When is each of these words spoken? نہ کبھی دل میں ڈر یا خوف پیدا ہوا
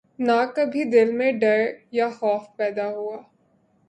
نہ 0.19 0.37
کبھی 0.55 0.83
دل 0.85 1.11
میں 1.11 1.31
ڈر 1.31 1.59
یا 1.91 2.09
خوف 2.09 2.43
پیدا 2.57 2.87
ہوا 2.87 3.17